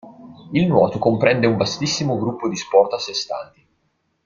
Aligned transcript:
Il 0.53 0.65
nuoto 0.65 0.97
comprende 0.97 1.45
un 1.45 1.57
vastissimo 1.57 2.17
gruppo 2.17 2.49
di 2.49 2.55
sport 2.55 2.93
a 2.93 2.97
sé 2.97 3.13
stanti. 3.13 3.67